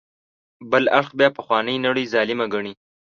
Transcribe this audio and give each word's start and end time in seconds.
بل 0.71 0.83
اړخ 0.99 1.09
بیا 1.19 1.29
پخوانۍ 1.37 1.77
نړۍ 1.85 2.05
ظالمه 2.13 2.45
ګڼي. 2.53 2.73